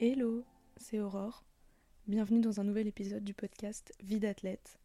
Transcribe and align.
Hello, 0.00 0.42
c'est 0.76 0.98
Aurore. 0.98 1.44
Bienvenue 2.08 2.40
dans 2.40 2.58
un 2.58 2.64
nouvel 2.64 2.88
épisode 2.88 3.22
du 3.22 3.32
podcast 3.32 3.94
Vie 4.02 4.18
d'athlète. 4.18 4.80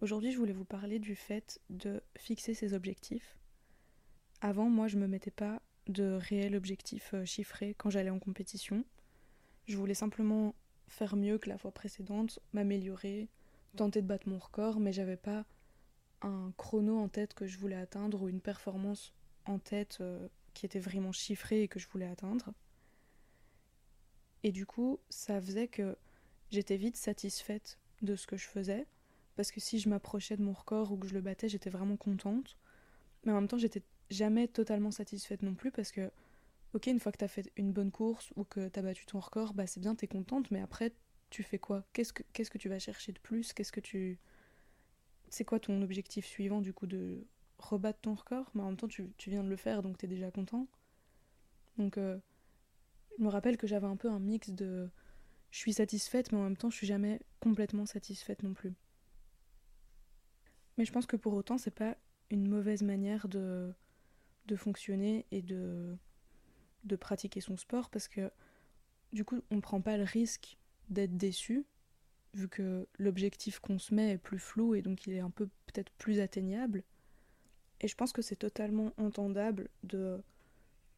Aujourd'hui, 0.00 0.30
je 0.30 0.38
voulais 0.38 0.52
vous 0.52 0.64
parler 0.64 1.00
du 1.00 1.16
fait 1.16 1.60
de 1.68 2.00
fixer 2.16 2.54
ses 2.54 2.72
objectifs. 2.72 3.36
Avant, 4.40 4.70
moi, 4.70 4.86
je 4.86 4.98
me 4.98 5.08
mettais 5.08 5.32
pas 5.32 5.60
de 5.88 6.12
réels 6.12 6.54
objectifs 6.54 7.12
euh, 7.12 7.24
chiffrés 7.24 7.74
quand 7.76 7.90
j'allais 7.90 8.10
en 8.10 8.20
compétition. 8.20 8.84
Je 9.66 9.76
voulais 9.76 9.94
simplement 9.94 10.54
faire 10.86 11.16
mieux 11.16 11.38
que 11.38 11.48
la 11.48 11.58
fois 11.58 11.72
précédente, 11.72 12.38
m'améliorer, 12.52 13.28
tenter 13.74 14.00
de 14.00 14.06
battre 14.06 14.28
mon 14.28 14.38
record, 14.38 14.78
mais 14.78 14.92
j'avais 14.92 15.16
pas 15.16 15.44
un 16.22 16.52
chrono 16.56 16.96
en 17.00 17.08
tête 17.08 17.34
que 17.34 17.48
je 17.48 17.58
voulais 17.58 17.74
atteindre 17.74 18.22
ou 18.22 18.28
une 18.28 18.40
performance 18.40 19.12
en 19.44 19.58
tête 19.58 19.98
euh, 20.00 20.28
qui 20.54 20.66
était 20.66 20.78
vraiment 20.78 21.10
chiffrée 21.10 21.62
et 21.62 21.68
que 21.68 21.80
je 21.80 21.88
voulais 21.88 22.06
atteindre. 22.06 22.52
Et 24.46 24.52
du 24.52 24.64
coup, 24.64 25.00
ça 25.10 25.40
faisait 25.40 25.66
que 25.66 25.96
j'étais 26.52 26.76
vite 26.76 26.96
satisfaite 26.96 27.80
de 28.02 28.14
ce 28.14 28.28
que 28.28 28.36
je 28.36 28.46
faisais, 28.46 28.86
parce 29.34 29.50
que 29.50 29.58
si 29.58 29.80
je 29.80 29.88
m'approchais 29.88 30.36
de 30.36 30.42
mon 30.44 30.52
record 30.52 30.92
ou 30.92 30.96
que 30.96 31.08
je 31.08 31.14
le 31.14 31.20
battais, 31.20 31.48
j'étais 31.48 31.68
vraiment 31.68 31.96
contente. 31.96 32.56
Mais 33.24 33.32
en 33.32 33.34
même 33.40 33.48
temps, 33.48 33.58
j'étais 33.58 33.82
jamais 34.08 34.46
totalement 34.46 34.92
satisfaite 34.92 35.42
non 35.42 35.56
plus, 35.56 35.72
parce 35.72 35.90
que, 35.90 36.12
ok, 36.74 36.86
une 36.86 37.00
fois 37.00 37.10
que 37.10 37.18
t'as 37.18 37.26
fait 37.26 37.50
une 37.56 37.72
bonne 37.72 37.90
course 37.90 38.32
ou 38.36 38.44
que 38.44 38.68
t'as 38.68 38.82
battu 38.82 39.04
ton 39.04 39.18
record, 39.18 39.52
bah 39.52 39.66
c'est 39.66 39.80
bien, 39.80 39.96
t'es 39.96 40.06
contente, 40.06 40.48
mais 40.52 40.60
après, 40.60 40.92
tu 41.28 41.42
fais 41.42 41.58
quoi? 41.58 41.82
Qu'est-ce 41.92 42.12
que 42.12 42.58
tu 42.58 42.68
vas 42.68 42.78
chercher 42.78 43.10
de 43.10 43.18
plus? 43.18 43.52
Qu'est-ce 43.52 43.72
que 43.72 43.80
tu 43.80 44.20
c'est 45.28 45.44
quoi 45.44 45.58
ton 45.58 45.82
objectif 45.82 46.24
suivant 46.24 46.60
du 46.60 46.72
coup 46.72 46.86
de 46.86 47.26
rebattre 47.58 47.98
ton 48.00 48.14
record? 48.14 48.48
Mais 48.54 48.62
en 48.62 48.66
même 48.66 48.76
temps, 48.76 48.86
tu, 48.86 49.10
tu 49.18 49.28
viens 49.28 49.42
de 49.42 49.48
le 49.48 49.56
faire, 49.56 49.82
donc 49.82 49.98
t'es 49.98 50.06
déjà 50.06 50.30
content. 50.30 50.68
Donc, 51.78 51.98
euh, 51.98 52.16
je 53.18 53.22
me 53.22 53.28
rappelle 53.28 53.56
que 53.56 53.66
j'avais 53.66 53.86
un 53.86 53.96
peu 53.96 54.10
un 54.10 54.18
mix 54.18 54.50
de 54.50 54.88
je 55.50 55.58
suis 55.58 55.72
satisfaite, 55.72 56.32
mais 56.32 56.38
en 56.38 56.42
même 56.42 56.56
temps, 56.56 56.70
je 56.70 56.76
suis 56.76 56.86
jamais 56.86 57.20
complètement 57.40 57.86
satisfaite 57.86 58.42
non 58.42 58.52
plus. 58.52 58.74
Mais 60.76 60.84
je 60.84 60.92
pense 60.92 61.06
que 61.06 61.16
pour 61.16 61.32
autant, 61.32 61.56
c'est 61.56 61.70
pas 61.70 61.96
une 62.30 62.48
mauvaise 62.48 62.82
manière 62.82 63.28
de, 63.28 63.72
de 64.46 64.56
fonctionner 64.56 65.24
et 65.30 65.42
de, 65.42 65.96
de 66.84 66.96
pratiquer 66.96 67.40
son 67.40 67.56
sport 67.56 67.88
parce 67.88 68.08
que 68.08 68.30
du 69.12 69.24
coup, 69.24 69.40
on 69.50 69.56
ne 69.56 69.60
prend 69.60 69.80
pas 69.80 69.96
le 69.96 70.02
risque 70.02 70.58
d'être 70.90 71.16
déçu 71.16 71.64
vu 72.34 72.48
que 72.48 72.86
l'objectif 72.98 73.60
qu'on 73.60 73.78
se 73.78 73.94
met 73.94 74.12
est 74.12 74.18
plus 74.18 74.38
flou 74.38 74.74
et 74.74 74.82
donc 74.82 75.06
il 75.06 75.14
est 75.14 75.20
un 75.20 75.30
peu 75.30 75.48
peut-être 75.66 75.90
plus 75.92 76.20
atteignable. 76.20 76.84
Et 77.80 77.88
je 77.88 77.94
pense 77.94 78.12
que 78.12 78.20
c'est 78.20 78.36
totalement 78.36 78.92
entendable 78.98 79.70
de 79.84 80.22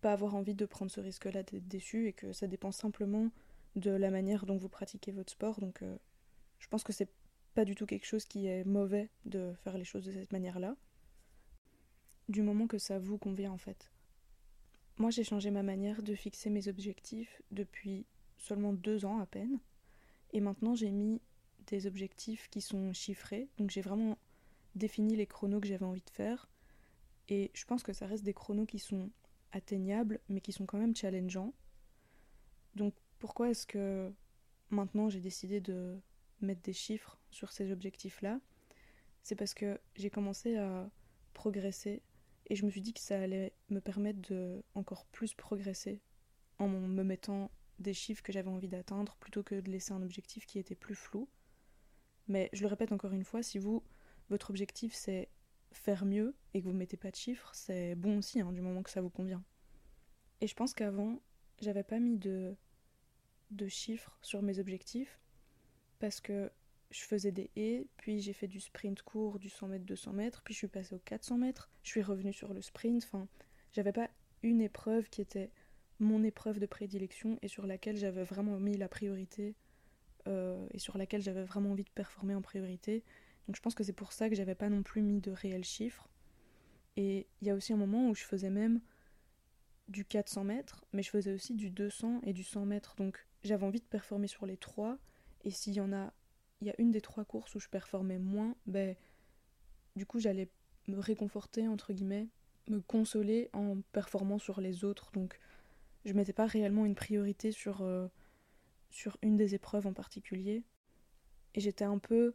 pas 0.00 0.12
avoir 0.12 0.34
envie 0.34 0.54
de 0.54 0.66
prendre 0.66 0.90
ce 0.90 1.00
risque-là 1.00 1.42
d'être 1.42 1.68
déçu 1.68 2.08
et 2.08 2.12
que 2.12 2.32
ça 2.32 2.46
dépend 2.46 2.72
simplement 2.72 3.30
de 3.76 3.90
la 3.90 4.10
manière 4.10 4.46
dont 4.46 4.56
vous 4.56 4.68
pratiquez 4.68 5.12
votre 5.12 5.32
sport. 5.32 5.60
Donc 5.60 5.82
euh, 5.82 5.96
je 6.58 6.68
pense 6.68 6.84
que 6.84 6.92
c'est 6.92 7.10
pas 7.54 7.64
du 7.64 7.74
tout 7.74 7.86
quelque 7.86 8.06
chose 8.06 8.24
qui 8.24 8.46
est 8.46 8.64
mauvais 8.64 9.10
de 9.24 9.52
faire 9.64 9.78
les 9.78 9.84
choses 9.84 10.04
de 10.04 10.12
cette 10.12 10.32
manière-là. 10.32 10.76
Du 12.28 12.42
moment 12.42 12.66
que 12.66 12.78
ça 12.78 12.98
vous 12.98 13.18
convient 13.18 13.52
en 13.52 13.58
fait. 13.58 13.90
Moi 14.98 15.10
j'ai 15.10 15.24
changé 15.24 15.50
ma 15.50 15.62
manière 15.62 16.02
de 16.02 16.14
fixer 16.14 16.50
mes 16.50 16.68
objectifs 16.68 17.42
depuis 17.50 18.06
seulement 18.36 18.72
deux 18.72 19.04
ans 19.04 19.18
à 19.18 19.26
peine. 19.26 19.58
Et 20.32 20.40
maintenant 20.40 20.74
j'ai 20.74 20.90
mis 20.90 21.20
des 21.66 21.86
objectifs 21.86 22.48
qui 22.50 22.60
sont 22.60 22.92
chiffrés. 22.92 23.48
Donc 23.58 23.70
j'ai 23.70 23.80
vraiment 23.80 24.18
défini 24.74 25.16
les 25.16 25.26
chronos 25.26 25.60
que 25.60 25.68
j'avais 25.68 25.84
envie 25.84 26.02
de 26.02 26.10
faire. 26.10 26.48
Et 27.28 27.50
je 27.54 27.64
pense 27.64 27.82
que 27.82 27.92
ça 27.92 28.06
reste 28.06 28.24
des 28.24 28.34
chronos 28.34 28.66
qui 28.66 28.78
sont 28.78 29.10
atteignables, 29.52 30.20
mais 30.28 30.40
qui 30.40 30.52
sont 30.52 30.66
quand 30.66 30.78
même 30.78 30.94
challengeants. 30.94 31.54
Donc 32.74 32.94
pourquoi 33.18 33.50
est-ce 33.50 33.66
que 33.66 34.12
maintenant 34.70 35.08
j'ai 35.08 35.20
décidé 35.20 35.60
de 35.60 35.98
mettre 36.40 36.62
des 36.62 36.72
chiffres 36.72 37.18
sur 37.30 37.52
ces 37.52 37.72
objectifs-là? 37.72 38.40
C'est 39.22 39.34
parce 39.34 39.54
que 39.54 39.80
j'ai 39.96 40.10
commencé 40.10 40.56
à 40.56 40.90
progresser 41.34 42.02
et 42.46 42.56
je 42.56 42.64
me 42.64 42.70
suis 42.70 42.80
dit 42.80 42.94
que 42.94 43.00
ça 43.00 43.20
allait 43.20 43.52
me 43.68 43.80
permettre 43.80 44.20
de 44.30 44.62
encore 44.74 45.04
plus 45.06 45.34
progresser 45.34 46.00
en 46.58 46.68
me 46.68 47.02
mettant 47.04 47.50
des 47.78 47.94
chiffres 47.94 48.22
que 48.22 48.32
j'avais 48.32 48.50
envie 48.50 48.68
d'atteindre 48.68 49.16
plutôt 49.16 49.42
que 49.42 49.60
de 49.60 49.70
laisser 49.70 49.92
un 49.92 50.02
objectif 50.02 50.46
qui 50.46 50.58
était 50.58 50.74
plus 50.74 50.94
flou. 50.94 51.28
Mais 52.26 52.50
je 52.52 52.62
le 52.62 52.68
répète 52.68 52.92
encore 52.92 53.12
une 53.12 53.24
fois, 53.24 53.42
si 53.42 53.58
vous, 53.58 53.82
votre 54.30 54.50
objectif 54.50 54.94
c'est 54.94 55.28
faire 55.72 56.04
mieux 56.04 56.34
et 56.54 56.60
que 56.60 56.66
vous 56.66 56.72
mettez 56.72 56.96
pas 56.96 57.10
de 57.10 57.16
chiffres, 57.16 57.50
c'est 57.54 57.94
bon 57.94 58.18
aussi, 58.18 58.40
hein, 58.40 58.52
du 58.52 58.60
moment 58.60 58.82
que 58.82 58.90
ça 58.90 59.00
vous 59.00 59.10
convient. 59.10 59.42
Et 60.40 60.46
je 60.46 60.54
pense 60.54 60.72
qu'avant, 60.72 61.20
j'avais 61.60 61.82
pas 61.82 61.98
mis 61.98 62.16
de, 62.16 62.54
de 63.50 63.68
chiffres 63.68 64.18
sur 64.22 64.42
mes 64.42 64.58
objectifs 64.58 65.20
parce 65.98 66.20
que 66.20 66.50
je 66.90 67.02
faisais 67.02 67.32
des 67.32 67.50
haies, 67.56 67.86
puis 67.96 68.20
j'ai 68.20 68.32
fait 68.32 68.46
du 68.46 68.60
sprint 68.60 69.02
court, 69.02 69.38
du 69.38 69.50
100 69.50 69.68
mètres, 69.68 69.84
200 69.84 70.12
mètres, 70.12 70.42
puis 70.42 70.54
je 70.54 70.58
suis 70.58 70.68
passée 70.68 70.94
au 70.94 71.00
400 71.00 71.38
mètres, 71.38 71.70
je 71.82 71.90
suis 71.90 72.02
revenue 72.02 72.32
sur 72.32 72.54
le 72.54 72.62
sprint, 72.62 73.04
enfin, 73.04 73.28
j'avais 73.72 73.92
pas 73.92 74.08
une 74.42 74.60
épreuve 74.60 75.08
qui 75.10 75.20
était 75.20 75.50
mon 75.98 76.22
épreuve 76.22 76.60
de 76.60 76.66
prédilection 76.66 77.38
et 77.42 77.48
sur 77.48 77.66
laquelle 77.66 77.96
j'avais 77.96 78.24
vraiment 78.24 78.58
mis 78.58 78.76
la 78.76 78.88
priorité 78.88 79.56
euh, 80.28 80.66
et 80.72 80.78
sur 80.78 80.96
laquelle 80.96 81.20
j'avais 81.20 81.44
vraiment 81.44 81.72
envie 81.72 81.84
de 81.84 81.90
performer 81.90 82.34
en 82.34 82.42
priorité. 82.42 83.04
Donc 83.48 83.56
je 83.56 83.62
pense 83.62 83.74
que 83.74 83.82
c'est 83.82 83.94
pour 83.94 84.12
ça 84.12 84.28
que 84.28 84.34
j'avais 84.34 84.54
pas 84.54 84.68
non 84.68 84.82
plus 84.82 85.00
mis 85.00 85.20
de 85.20 85.30
réels 85.30 85.64
chiffres. 85.64 86.06
Et 86.96 87.26
il 87.40 87.48
y 87.48 87.50
a 87.50 87.54
aussi 87.54 87.72
un 87.72 87.78
moment 87.78 88.10
où 88.10 88.14
je 88.14 88.24
faisais 88.24 88.50
même 88.50 88.80
du 89.88 90.04
400 90.04 90.44
mètres, 90.44 90.84
mais 90.92 91.02
je 91.02 91.08
faisais 91.08 91.32
aussi 91.32 91.54
du 91.54 91.70
200 91.70 92.20
et 92.24 92.34
du 92.34 92.44
100 92.44 92.66
mètres. 92.66 92.94
Donc 92.96 93.26
j'avais 93.42 93.64
envie 93.64 93.80
de 93.80 93.86
performer 93.86 94.26
sur 94.26 94.44
les 94.44 94.58
trois. 94.58 94.98
Et 95.44 95.50
s'il 95.50 95.72
y 95.72 95.80
en 95.80 95.94
a, 95.94 96.12
il 96.60 96.66
y 96.66 96.70
a 96.70 96.74
une 96.78 96.90
des 96.90 97.00
trois 97.00 97.24
courses 97.24 97.54
où 97.54 97.60
je 97.60 97.68
performais 97.68 98.18
moins, 98.18 98.54
ben 98.66 98.94
du 99.96 100.04
coup 100.04 100.18
j'allais 100.18 100.50
me 100.86 100.98
réconforter 100.98 101.68
entre 101.68 101.94
guillemets, 101.94 102.28
me 102.68 102.80
consoler 102.80 103.48
en 103.54 103.80
performant 103.92 104.38
sur 104.38 104.60
les 104.60 104.84
autres. 104.84 105.10
Donc 105.12 105.38
je 106.04 106.12
mettais 106.12 106.34
pas 106.34 106.46
réellement 106.46 106.84
une 106.84 106.94
priorité 106.94 107.50
sur 107.50 107.80
euh, 107.80 108.08
sur 108.90 109.16
une 109.22 109.38
des 109.38 109.54
épreuves 109.54 109.86
en 109.86 109.94
particulier. 109.94 110.64
Et 111.54 111.60
j'étais 111.60 111.84
un 111.84 111.98
peu 111.98 112.34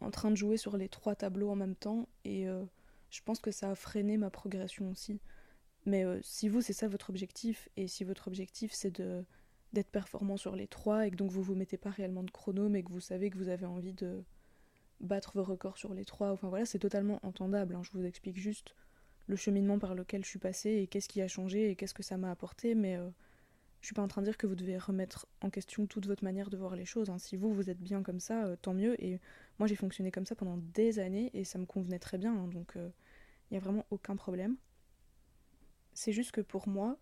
en 0.00 0.10
train 0.10 0.30
de 0.30 0.36
jouer 0.36 0.56
sur 0.56 0.76
les 0.76 0.88
trois 0.88 1.14
tableaux 1.14 1.50
en 1.50 1.56
même 1.56 1.76
temps 1.76 2.08
et 2.24 2.48
euh, 2.48 2.64
je 3.10 3.20
pense 3.22 3.40
que 3.40 3.50
ça 3.50 3.70
a 3.70 3.74
freiné 3.74 4.16
ma 4.16 4.30
progression 4.30 4.90
aussi. 4.90 5.20
Mais 5.86 6.04
euh, 6.04 6.18
si 6.22 6.48
vous, 6.48 6.62
c'est 6.62 6.72
ça 6.72 6.88
votre 6.88 7.10
objectif, 7.10 7.68
et 7.76 7.86
si 7.86 8.04
votre 8.04 8.28
objectif 8.28 8.72
c'est 8.72 8.90
de 8.90 9.24
d'être 9.72 9.90
performant 9.90 10.36
sur 10.36 10.54
les 10.54 10.68
trois, 10.68 11.06
et 11.06 11.10
que 11.10 11.16
donc 11.16 11.32
vous 11.32 11.42
vous 11.42 11.56
mettez 11.56 11.76
pas 11.76 11.90
réellement 11.90 12.22
de 12.22 12.30
chrono, 12.30 12.68
mais 12.68 12.84
que 12.84 12.92
vous 12.92 13.00
savez 13.00 13.28
que 13.28 13.36
vous 13.36 13.48
avez 13.48 13.66
envie 13.66 13.92
de 13.92 14.22
battre 15.00 15.32
vos 15.34 15.42
records 15.42 15.78
sur 15.78 15.94
les 15.94 16.04
trois, 16.04 16.30
enfin 16.30 16.48
voilà, 16.48 16.64
c'est 16.64 16.78
totalement 16.78 17.18
entendable. 17.24 17.74
Hein. 17.74 17.82
Je 17.82 17.90
vous 17.90 18.04
explique 18.04 18.38
juste 18.38 18.76
le 19.26 19.34
cheminement 19.34 19.80
par 19.80 19.96
lequel 19.96 20.24
je 20.24 20.28
suis 20.28 20.38
passée, 20.38 20.70
et 20.70 20.86
qu'est-ce 20.86 21.08
qui 21.08 21.20
a 21.22 21.28
changé, 21.28 21.70
et 21.70 21.76
qu'est-ce 21.76 21.94
que 21.94 22.04
ça 22.04 22.16
m'a 22.16 22.30
apporté, 22.30 22.76
mais 22.76 22.96
euh, 22.96 23.10
je 23.84 23.88
suis 23.88 23.94
pas 23.94 24.00
en 24.00 24.08
train 24.08 24.22
de 24.22 24.26
dire 24.26 24.38
que 24.38 24.46
vous 24.46 24.54
devez 24.54 24.78
remettre 24.78 25.26
en 25.42 25.50
question 25.50 25.86
toute 25.86 26.06
votre 26.06 26.24
manière 26.24 26.48
de 26.48 26.56
voir 26.56 26.74
les 26.74 26.86
choses. 26.86 27.10
Hein. 27.10 27.18
Si 27.18 27.36
vous, 27.36 27.52
vous 27.52 27.68
êtes 27.68 27.82
bien 27.82 28.02
comme 28.02 28.18
ça, 28.18 28.46
euh, 28.46 28.56
tant 28.56 28.72
mieux. 28.72 28.98
Et 29.04 29.20
moi, 29.58 29.68
j'ai 29.68 29.76
fonctionné 29.76 30.10
comme 30.10 30.24
ça 30.24 30.34
pendant 30.34 30.56
des 30.56 31.00
années 31.00 31.30
et 31.34 31.44
ça 31.44 31.58
me 31.58 31.66
convenait 31.66 31.98
très 31.98 32.16
bien. 32.16 32.34
Hein. 32.34 32.48
donc, 32.48 32.72
il 32.76 32.80
euh, 32.80 32.88
n'y 33.50 33.58
a 33.58 33.60
vraiment 33.60 33.84
aucun 33.90 34.16
problème. 34.16 34.56
C'est 35.92 36.14
juste 36.14 36.32
que 36.32 36.40
pour 36.40 36.66
moi, 36.66 36.96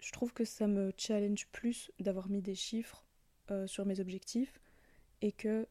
je 0.00 0.10
trouve 0.10 0.32
que 0.32 0.44
ça 0.44 0.66
me 0.66 0.92
challenge 0.96 1.46
plus 1.52 1.92
d'avoir 2.00 2.28
mis 2.28 2.42
des 2.42 2.56
chiffres 2.56 3.06
euh, 3.52 3.68
sur 3.68 3.86
mes 3.86 4.00
objectifs 4.00 4.60
et 5.22 5.30
que 5.30 5.68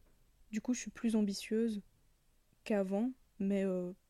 du 0.52 0.62
coup, 0.62 0.74
je 0.74 0.80
suis 0.80 0.92
plus 0.92 1.18
ambitieuse 1.18 1.82
qu'avant. 2.64 3.12
Mais 3.40 3.66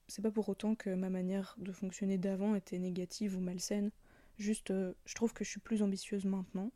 c'est 0.07 0.21
pas 0.21 0.31
pour 0.31 0.47
autant 0.47 0.75
que 0.75 0.91
ma 0.91 1.09
manière 1.09 1.55
de 1.57 1.71
fonctionner 1.71 2.19
d'avant 2.19 2.53
était 2.53 2.77
négative 2.77 3.35
ou 3.35 3.39
malsaine. 3.39 3.89
Juste, 4.39 4.71
euh, 4.71 4.93
je 5.05 5.13
trouve 5.15 5.33
que 5.33 5.43
je 5.43 5.49
suis 5.49 5.59
plus 5.59 5.83
ambitieuse 5.83 6.25
maintenant. 6.25 6.71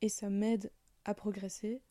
Et 0.00 0.08
ça 0.08 0.30
m'aide 0.30 0.72
à 1.04 1.14
progresser. 1.14 1.82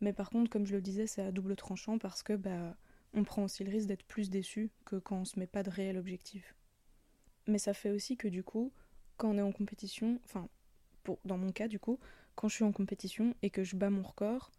Mais 0.00 0.12
par 0.12 0.30
contre, 0.30 0.50
comme 0.50 0.66
je 0.66 0.74
le 0.74 0.80
disais, 0.80 1.06
c'est 1.06 1.22
à 1.22 1.32
double 1.32 1.56
tranchant 1.56 1.98
parce 1.98 2.22
que 2.22 2.34
bah, 2.34 2.76
on 3.12 3.24
prend 3.24 3.44
aussi 3.44 3.64
le 3.64 3.70
risque 3.70 3.88
d'être 3.88 4.04
plus 4.04 4.30
déçu 4.30 4.70
que 4.84 4.96
quand 4.96 5.18
on 5.18 5.24
se 5.24 5.38
met 5.38 5.46
pas 5.46 5.62
de 5.62 5.70
réel 5.70 5.98
objectif. 5.98 6.54
Mais 7.46 7.58
ça 7.58 7.74
fait 7.74 7.90
aussi 7.90 8.16
que 8.16 8.28
du 8.28 8.44
coup, 8.44 8.72
quand 9.16 9.30
on 9.30 9.38
est 9.38 9.42
en 9.42 9.52
compétition, 9.52 10.20
enfin, 10.24 10.48
dans 11.24 11.36
mon 11.36 11.50
cas 11.50 11.68
du 11.68 11.78
coup, 11.78 11.98
quand 12.36 12.48
je 12.48 12.54
suis 12.54 12.64
en 12.64 12.72
compétition 12.72 13.34
et 13.42 13.50
que 13.50 13.64
je 13.64 13.76
bats 13.76 13.90
mon 13.90 14.02
record, 14.02 14.52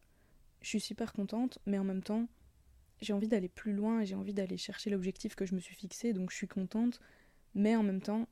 je 0.62 0.68
suis 0.68 0.82
super 0.82 1.14
contente, 1.14 1.60
mais 1.66 1.80
en 1.80 1.84
même 1.84 2.04
temps, 2.04 2.28
j'ai 3.00 3.14
envie 3.14 3.28
d'aller 3.28 3.50
plus 3.50 3.74
loin 3.74 4.02
et 4.02 4.06
j'ai 4.06 4.16
envie 4.16 4.34
d'aller 4.34 4.58
chercher 4.58 4.90
l'objectif 4.90 5.36
que 5.36 5.46
je 5.46 5.56
me 5.56 5.60
suis 5.60 5.76
fixé, 5.76 6.14
donc 6.14 6.30
je 6.30 6.36
suis 6.36 6.48
contente, 6.48 7.00
mais 7.56 7.76
en 7.76 7.84
même 7.84 8.02
temps, 8.02 8.28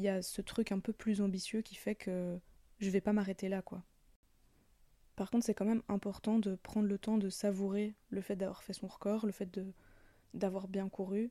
il 0.00 0.04
y 0.04 0.08
a 0.08 0.22
ce 0.22 0.40
truc 0.40 0.72
un 0.72 0.80
peu 0.80 0.94
plus 0.94 1.20
ambitieux 1.20 1.60
qui 1.60 1.74
fait 1.74 1.94
que 1.94 2.38
je 2.78 2.88
vais 2.88 3.02
pas 3.02 3.12
m'arrêter 3.12 3.50
là, 3.50 3.60
quoi. 3.60 3.84
Par 5.14 5.30
contre, 5.30 5.44
c'est 5.44 5.54
quand 5.54 5.66
même 5.66 5.82
important 5.88 6.38
de 6.38 6.54
prendre 6.54 6.88
le 6.88 6.96
temps 6.96 7.18
de 7.18 7.28
savourer 7.28 7.94
le 8.08 8.22
fait 8.22 8.34
d'avoir 8.34 8.62
fait 8.62 8.72
son 8.72 8.86
record, 8.86 9.26
le 9.26 9.32
fait 9.32 9.50
de 9.52 9.72
d'avoir 10.32 10.68
bien 10.68 10.88
couru. 10.88 11.30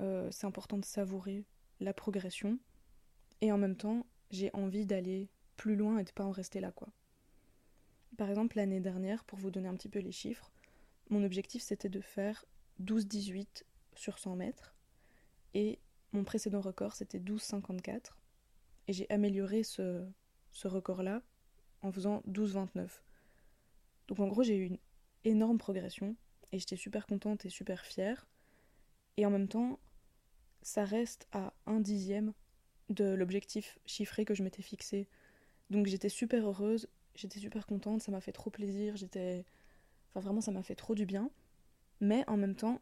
Euh, 0.00 0.28
c'est 0.30 0.46
important 0.46 0.78
de 0.78 0.84
savourer 0.84 1.44
la 1.80 1.92
progression. 1.92 2.60
Et 3.40 3.50
en 3.50 3.58
même 3.58 3.76
temps, 3.76 4.06
j'ai 4.30 4.50
envie 4.52 4.86
d'aller 4.86 5.28
plus 5.56 5.74
loin 5.74 5.98
et 5.98 6.04
de 6.04 6.12
pas 6.12 6.24
en 6.24 6.30
rester 6.30 6.60
là, 6.60 6.70
quoi. 6.70 6.88
Par 8.16 8.30
exemple, 8.30 8.56
l'année 8.56 8.80
dernière, 8.80 9.24
pour 9.24 9.38
vous 9.38 9.50
donner 9.50 9.68
un 9.68 9.74
petit 9.74 9.88
peu 9.88 9.98
les 9.98 10.12
chiffres, 10.12 10.52
mon 11.10 11.24
objectif 11.24 11.62
c'était 11.62 11.88
de 11.88 12.00
faire 12.00 12.44
12-18 12.82 13.64
sur 13.94 14.18
100 14.18 14.36
mètres 14.36 14.74
et 15.54 15.80
mon 16.16 16.24
précédent 16.24 16.60
record 16.60 16.94
c'était 16.94 17.18
12-54 17.18 18.12
et 18.88 18.92
j'ai 18.92 19.08
amélioré 19.10 19.62
ce, 19.62 20.04
ce 20.52 20.68
record-là 20.68 21.22
en 21.82 21.92
faisant 21.92 22.22
12-29. 22.28 22.88
Donc 24.08 24.20
en 24.20 24.28
gros, 24.28 24.42
j'ai 24.42 24.56
eu 24.56 24.64
une 24.64 24.78
énorme 25.24 25.58
progression 25.58 26.16
et 26.52 26.58
j'étais 26.58 26.76
super 26.76 27.06
contente 27.06 27.44
et 27.44 27.50
super 27.50 27.84
fière. 27.84 28.26
Et 29.16 29.26
en 29.26 29.30
même 29.30 29.48
temps, 29.48 29.78
ça 30.62 30.84
reste 30.84 31.26
à 31.32 31.52
un 31.66 31.80
dixième 31.80 32.32
de 32.88 33.04
l'objectif 33.04 33.78
chiffré 33.86 34.24
que 34.24 34.34
je 34.34 34.42
m'étais 34.42 34.62
fixé. 34.62 35.08
Donc 35.70 35.86
j'étais 35.86 36.08
super 36.08 36.46
heureuse, 36.46 36.88
j'étais 37.14 37.40
super 37.40 37.66
contente, 37.66 38.02
ça 38.02 38.12
m'a 38.12 38.20
fait 38.20 38.32
trop 38.32 38.50
plaisir, 38.50 38.96
j'étais... 38.96 39.44
Enfin 40.10 40.20
vraiment, 40.20 40.40
ça 40.40 40.52
m'a 40.52 40.62
fait 40.62 40.76
trop 40.76 40.94
du 40.94 41.06
bien. 41.06 41.30
Mais 42.00 42.24
en 42.28 42.36
même 42.36 42.54
temps, 42.54 42.80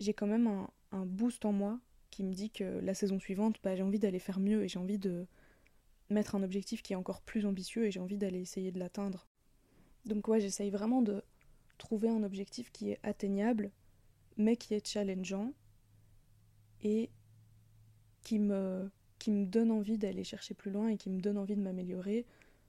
j'ai 0.00 0.14
quand 0.14 0.26
même 0.26 0.46
un, 0.46 0.70
un, 0.92 1.04
boost 1.04 1.44
en 1.44 1.52
moi 1.52 1.78
qui 2.14 2.22
me 2.22 2.32
dit 2.32 2.50
que 2.50 2.62
la 2.64 2.94
saison 2.94 3.18
suivante, 3.18 3.56
bah, 3.64 3.74
j'ai 3.74 3.82
envie 3.82 3.98
d'aller 3.98 4.20
faire 4.20 4.38
mieux 4.38 4.62
et 4.62 4.68
j'ai 4.68 4.78
envie 4.78 5.00
de 5.00 5.26
mettre 6.10 6.36
un 6.36 6.44
objectif 6.44 6.80
qui 6.80 6.92
est 6.92 6.96
encore 6.96 7.22
plus 7.22 7.44
ambitieux 7.44 7.86
et 7.86 7.90
j'ai 7.90 7.98
envie 7.98 8.18
d'aller 8.18 8.40
essayer 8.40 8.70
de 8.70 8.78
l'atteindre. 8.78 9.26
Donc 10.04 10.28
ouais, 10.28 10.38
j'essaye 10.38 10.70
vraiment 10.70 11.02
de 11.02 11.24
trouver 11.76 12.08
un 12.08 12.22
objectif 12.22 12.70
qui 12.70 12.90
est 12.90 13.00
atteignable, 13.02 13.72
mais 14.36 14.56
qui 14.56 14.74
est 14.74 14.86
challengeant 14.86 15.52
et 16.82 17.10
qui 18.22 18.38
me, 18.38 18.88
donne 19.26 19.72
envie 19.72 19.98
d'aller 19.98 20.22
chercher 20.22 20.54
plus 20.54 20.70
loin 20.70 20.90
et 20.90 20.96
qui 20.96 21.10
me 21.10 21.20
donne 21.20 21.36
envie 21.36 21.56
de 21.56 21.62
m'améliorer 21.62 22.26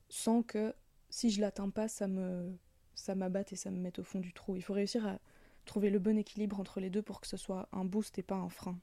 sans 0.09 0.41
que 0.41 0.73
si 1.11 1.29
je 1.29 1.39
l'atteins 1.39 1.69
pas, 1.69 1.87
ça 1.87 2.07
me 2.07 2.51
ça 2.95 3.13
m'abatte 3.13 3.53
et 3.53 3.57
ça 3.57 3.69
me 3.69 3.77
mette 3.77 3.99
au 3.99 4.03
fond 4.03 4.19
du 4.19 4.33
trou. 4.33 4.55
Il 4.55 4.63
faut 4.63 4.73
réussir 4.73 5.05
à 5.05 5.19
trouver 5.65 5.91
le 5.91 5.99
bon 5.99 6.17
équilibre 6.17 6.59
entre 6.59 6.79
les 6.79 6.89
deux 6.89 7.03
pour 7.03 7.21
que 7.21 7.27
ce 7.27 7.37
soit 7.37 7.69
un 7.73 7.85
boost 7.85 8.17
et 8.17 8.23
pas 8.23 8.35
un 8.35 8.49
frein. 8.49 8.79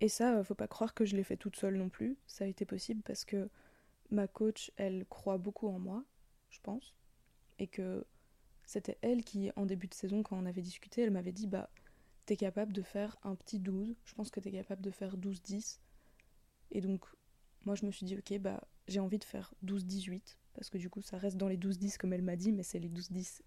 Et 0.00 0.08
ça, 0.08 0.42
faut 0.44 0.54
pas 0.54 0.68
croire 0.68 0.94
que 0.94 1.04
je 1.04 1.16
l'ai 1.16 1.24
fait 1.24 1.36
toute 1.36 1.56
seule 1.56 1.76
non 1.76 1.88
plus. 1.88 2.16
Ça 2.26 2.44
a 2.44 2.46
été 2.46 2.64
possible 2.64 3.02
parce 3.02 3.24
que 3.24 3.48
ma 4.10 4.28
coach, 4.28 4.70
elle 4.76 5.06
croit 5.06 5.38
beaucoup 5.38 5.68
en 5.68 5.78
moi, 5.78 6.04
je 6.50 6.60
pense, 6.60 6.94
et 7.58 7.66
que 7.66 8.06
c'était 8.66 8.98
elle 9.02 9.24
qui, 9.24 9.50
en 9.56 9.66
début 9.66 9.88
de 9.88 9.94
saison, 9.94 10.22
quand 10.22 10.36
on 10.38 10.46
avait 10.46 10.62
discuté, 10.62 11.02
elle 11.02 11.10
m'avait 11.10 11.32
dit 11.32 11.46
Bah, 11.46 11.70
t'es 12.26 12.36
capable 12.36 12.72
de 12.72 12.82
faire 12.82 13.16
un 13.22 13.34
petit 13.34 13.58
12, 13.58 13.94
je 14.04 14.14
pense 14.14 14.30
que 14.30 14.40
t'es 14.40 14.50
capable 14.50 14.82
de 14.82 14.90
faire 14.90 15.16
12-10. 15.16 15.80
Et 16.70 16.80
donc, 16.80 17.04
moi, 17.64 17.74
je 17.74 17.86
me 17.86 17.90
suis 17.90 18.06
dit 18.06 18.16
Ok, 18.16 18.38
bah, 18.38 18.62
j'ai 18.88 19.00
envie 19.00 19.18
de 19.18 19.24
faire 19.24 19.54
12-18, 19.64 20.36
parce 20.54 20.70
que 20.70 20.78
du 20.78 20.88
coup, 20.88 21.02
ça 21.02 21.18
reste 21.18 21.36
dans 21.36 21.48
les 21.48 21.58
12-10 21.58 21.98
comme 21.98 22.12
elle 22.12 22.22
m'a 22.22 22.36
dit, 22.36 22.52
mais 22.52 22.62
c'est 22.62 22.78
les 22.78 22.88
12-10 22.88 23.42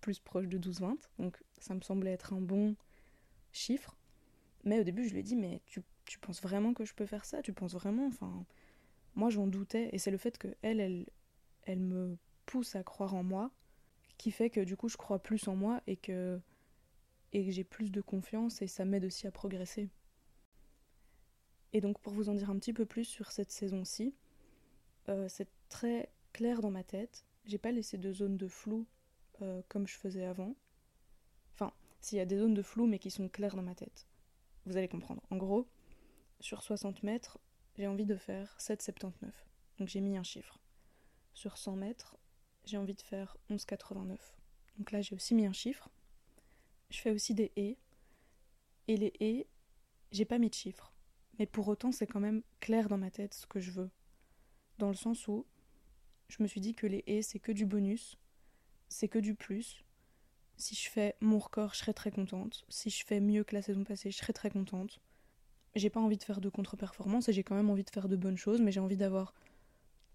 plus 0.00 0.20
proches 0.20 0.48
de 0.48 0.58
12-20. 0.58 0.96
Donc, 1.18 1.42
ça 1.58 1.74
me 1.74 1.80
semblait 1.80 2.12
être 2.12 2.32
un 2.32 2.40
bon 2.40 2.76
chiffre. 3.52 3.96
Mais 4.68 4.80
au 4.80 4.84
début, 4.84 5.08
je 5.08 5.12
lui 5.12 5.20
ai 5.20 5.22
dit 5.22 5.36
Mais 5.36 5.60
tu, 5.66 5.82
tu 6.04 6.18
penses 6.18 6.42
vraiment 6.42 6.74
que 6.74 6.84
je 6.84 6.94
peux 6.94 7.06
faire 7.06 7.24
ça? 7.24 7.42
Tu 7.42 7.52
penses 7.52 7.74
vraiment? 7.74 8.06
Enfin, 8.06 8.44
moi, 9.14 9.30
j'en 9.30 9.46
doutais. 9.46 9.88
Et 9.92 9.98
c'est 9.98 10.10
le 10.10 10.18
fait 10.18 10.38
que 10.38 10.48
elle, 10.62 10.80
elle, 10.80 11.06
elle 11.64 11.80
me 11.80 12.16
pousse 12.46 12.76
à 12.76 12.82
croire 12.82 13.14
en 13.14 13.22
moi 13.22 13.50
qui 14.18 14.30
fait 14.32 14.50
que 14.50 14.60
du 14.60 14.76
coup 14.76 14.88
je 14.88 14.96
crois 14.96 15.20
plus 15.20 15.48
en 15.48 15.54
moi 15.54 15.80
et 15.86 15.96
que, 15.96 16.40
et 17.32 17.46
que 17.46 17.52
j'ai 17.52 17.64
plus 17.64 17.90
de 17.92 18.00
confiance 18.00 18.60
et 18.60 18.66
ça 18.66 18.84
m'aide 18.84 19.04
aussi 19.04 19.26
à 19.26 19.30
progresser. 19.30 19.88
Et 21.72 21.80
donc 21.80 21.98
pour 22.00 22.12
vous 22.12 22.28
en 22.28 22.34
dire 22.34 22.50
un 22.50 22.58
petit 22.58 22.72
peu 22.72 22.84
plus 22.84 23.04
sur 23.04 23.30
cette 23.30 23.52
saison-ci, 23.52 24.14
euh, 25.08 25.28
c'est 25.28 25.48
très 25.68 26.10
clair 26.32 26.60
dans 26.60 26.70
ma 26.70 26.82
tête. 26.82 27.24
J'ai 27.46 27.58
pas 27.58 27.70
laissé 27.70 27.96
de 27.96 28.12
zone 28.12 28.36
de 28.36 28.48
flou 28.48 28.86
euh, 29.40 29.62
comme 29.68 29.86
je 29.86 29.96
faisais 29.96 30.24
avant. 30.24 30.56
Enfin, 31.54 31.72
s'il 32.00 32.18
y 32.18 32.20
a 32.20 32.26
des 32.26 32.38
zones 32.38 32.54
de 32.54 32.62
flou 32.62 32.86
mais 32.86 32.98
qui 32.98 33.10
sont 33.10 33.28
claires 33.28 33.54
dans 33.54 33.62
ma 33.62 33.76
tête. 33.76 34.07
Vous 34.68 34.76
allez 34.76 34.88
comprendre. 34.88 35.22
En 35.30 35.38
gros, 35.38 35.66
sur 36.40 36.62
60 36.62 37.02
mètres, 37.02 37.38
j'ai 37.78 37.86
envie 37.86 38.04
de 38.04 38.16
faire 38.16 38.54
7,79. 38.60 39.30
Donc 39.78 39.88
j'ai 39.88 40.02
mis 40.02 40.18
un 40.18 40.22
chiffre. 40.22 40.60
Sur 41.32 41.56
100 41.56 41.76
mètres, 41.76 42.18
j'ai 42.66 42.76
envie 42.76 42.92
de 42.92 43.00
faire 43.00 43.38
11,89. 43.48 44.18
Donc 44.76 44.92
là, 44.92 45.00
j'ai 45.00 45.14
aussi 45.14 45.34
mis 45.34 45.46
un 45.46 45.54
chiffre. 45.54 45.88
Je 46.90 46.98
fais 46.98 47.10
aussi 47.10 47.32
des 47.32 47.50
et. 47.56 47.78
Et 48.88 48.98
les 48.98 49.14
et, 49.20 49.46
j'ai 50.12 50.26
pas 50.26 50.36
mis 50.36 50.50
de 50.50 50.54
chiffre. 50.54 50.92
Mais 51.38 51.46
pour 51.46 51.66
autant, 51.68 51.90
c'est 51.90 52.06
quand 52.06 52.20
même 52.20 52.42
clair 52.60 52.90
dans 52.90 52.98
ma 52.98 53.10
tête 53.10 53.32
ce 53.32 53.46
que 53.46 53.60
je 53.60 53.70
veux. 53.70 53.90
Dans 54.76 54.88
le 54.88 54.94
sens 54.94 55.28
où 55.28 55.46
je 56.28 56.42
me 56.42 56.46
suis 56.46 56.60
dit 56.60 56.74
que 56.74 56.86
les 56.86 57.04
et, 57.06 57.22
c'est 57.22 57.38
que 57.38 57.52
du 57.52 57.64
bonus, 57.64 58.18
c'est 58.90 59.08
que 59.08 59.18
du 59.18 59.34
plus. 59.34 59.82
Si 60.58 60.74
je 60.74 60.90
fais 60.90 61.14
mon 61.20 61.38
record, 61.38 61.72
je 61.72 61.78
serais 61.78 61.94
très 61.94 62.10
contente. 62.10 62.64
Si 62.68 62.90
je 62.90 63.06
fais 63.06 63.20
mieux 63.20 63.44
que 63.44 63.54
la 63.54 63.62
saison 63.62 63.84
passée, 63.84 64.10
je 64.10 64.18
serais 64.18 64.32
très 64.32 64.50
contente. 64.50 65.00
J'ai 65.76 65.88
pas 65.88 66.00
envie 66.00 66.16
de 66.16 66.24
faire 66.24 66.40
de 66.40 66.48
contre-performance 66.48 67.28
et 67.28 67.32
j'ai 67.32 67.44
quand 67.44 67.54
même 67.54 67.70
envie 67.70 67.84
de 67.84 67.90
faire 67.90 68.08
de 68.08 68.16
bonnes 68.16 68.36
choses, 68.36 68.60
mais 68.60 68.72
j'ai 68.72 68.80
envie 68.80 68.96
d'avoir 68.96 69.34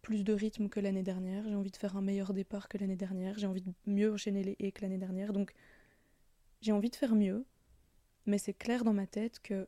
plus 0.01 0.25
de 0.25 0.33
rythme 0.33 0.67
que 0.67 0.81
l'année 0.81 1.01
dernière, 1.01 1.47
j'ai 1.47 1.55
envie 1.55 1.71
de 1.71 1.77
faire 1.77 1.95
un 1.95 2.01
meilleur 2.01 2.33
départ 2.33 2.67
que 2.67 2.77
l'année 2.77 2.97
dernière, 2.97 3.39
j'ai 3.39 3.47
envie 3.47 3.61
de 3.61 3.71
mieux 3.85 4.11
enchaîner 4.11 4.43
les 4.43 4.57
haies 4.59 4.73
que 4.73 4.81
l'année 4.81 4.97
dernière, 4.97 5.31
donc 5.31 5.53
j'ai 6.59 6.73
envie 6.73 6.89
de 6.89 6.95
faire 6.97 7.15
mieux, 7.15 7.45
mais 8.25 8.37
c'est 8.37 8.53
clair 8.53 8.83
dans 8.83 8.91
ma 8.91 9.07
tête 9.07 9.39
que 9.39 9.65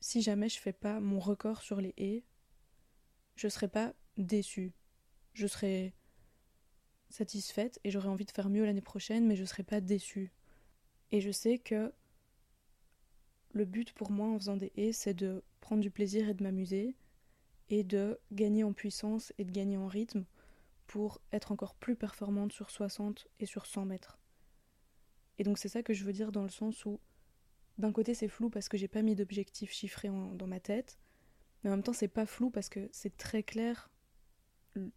si 0.00 0.22
jamais 0.22 0.48
je 0.48 0.58
fais 0.58 0.72
pas 0.72 0.98
mon 0.98 1.20
record 1.20 1.62
sur 1.62 1.80
les 1.80 1.94
haies, 1.96 2.24
je 3.36 3.46
serai 3.46 3.68
pas 3.68 3.94
déçue. 4.16 4.72
Je 5.34 5.46
serai 5.46 5.94
satisfaite 7.12 7.80
et 7.84 7.90
j'aurai 7.90 8.08
envie 8.08 8.24
de 8.24 8.30
faire 8.30 8.48
mieux 8.48 8.64
l'année 8.64 8.80
prochaine, 8.80 9.26
mais 9.26 9.36
je 9.36 9.44
serai 9.44 9.62
pas 9.62 9.80
déçue. 9.80 10.32
Et 11.10 11.20
je 11.20 11.30
sais 11.30 11.58
que 11.58 11.92
le 13.52 13.64
but 13.64 13.92
pour 13.92 14.10
moi 14.10 14.28
en 14.28 14.38
faisant 14.38 14.56
des 14.56 14.72
haies, 14.76 14.92
c'est 14.92 15.14
de 15.14 15.42
prendre 15.60 15.82
du 15.82 15.90
plaisir 15.90 16.28
et 16.28 16.34
de 16.34 16.42
m'amuser, 16.42 16.96
et 17.72 17.84
de 17.84 18.20
gagner 18.32 18.64
en 18.64 18.74
puissance 18.74 19.32
et 19.38 19.44
de 19.44 19.50
gagner 19.50 19.78
en 19.78 19.86
rythme 19.86 20.24
pour 20.86 21.22
être 21.32 21.52
encore 21.52 21.74
plus 21.74 21.96
performante 21.96 22.52
sur 22.52 22.70
60 22.70 23.28
et 23.40 23.46
sur 23.46 23.64
100 23.64 23.86
mètres. 23.86 24.18
Et 25.38 25.42
donc 25.42 25.56
c'est 25.56 25.70
ça 25.70 25.82
que 25.82 25.94
je 25.94 26.04
veux 26.04 26.12
dire 26.12 26.32
dans 26.32 26.42
le 26.42 26.50
sens 26.50 26.84
où 26.84 27.00
d'un 27.78 27.92
côté 27.92 28.12
c'est 28.12 28.28
flou 28.28 28.50
parce 28.50 28.68
que 28.68 28.76
j'ai 28.76 28.88
pas 28.88 29.00
mis 29.00 29.14
d'objectif 29.14 29.72
chiffré 29.72 30.08
dans 30.08 30.46
ma 30.46 30.60
tête, 30.60 30.98
mais 31.64 31.70
en 31.70 31.74
même 31.74 31.82
temps 31.82 31.94
c'est 31.94 32.08
pas 32.08 32.26
flou 32.26 32.50
parce 32.50 32.68
que 32.68 32.90
c'est 32.92 33.16
très 33.16 33.42
clair 33.42 33.90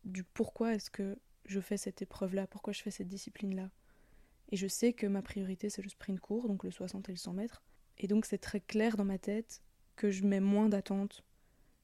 du 0.04 0.26
pourquoi 0.26 0.76
est-ce 0.76 0.90
que 0.90 1.18
je 1.46 1.60
fais 1.60 1.78
cette 1.78 2.02
épreuve-là, 2.02 2.48
pourquoi 2.48 2.74
je 2.74 2.82
fais 2.82 2.92
cette 2.92 3.08
discipline-là? 3.08 3.70
Et 4.52 4.58
je 4.58 4.68
sais 4.68 4.94
que 4.94 5.08
ma 5.08 5.22
priorité 5.22 5.70
c'est 5.70 5.82
le 5.82 5.90
sprint 5.90 6.20
court, 6.20 6.48
donc 6.48 6.64
le 6.64 6.72
60 6.72 7.10
et 7.10 7.12
le 7.12 7.18
100 7.18 7.34
mètres, 7.34 7.64
et 7.98 8.08
donc 8.08 8.26
c'est 8.26 8.38
très 8.38 8.60
clair 8.60 8.98
dans 8.98 9.06
ma 9.06 9.18
tête 9.18 9.62
que 9.96 10.12
je 10.12 10.24
mets 10.24 10.40
moins 10.40 10.70
d'attente 10.70 11.24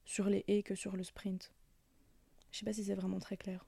sur 0.04 0.28
les 0.28 0.44
haies 0.48 0.62
que 0.62 0.74
sur 0.74 0.96
le 0.96 1.02
sprint. 1.02 1.52
Je 2.50 2.58
sais 2.58 2.64
pas 2.64 2.72
si 2.72 2.84
c'est 2.84 2.94
vraiment 2.94 3.18
très 3.18 3.36
clair. 3.36 3.66